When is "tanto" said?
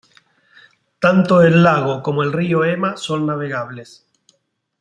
0.97-1.43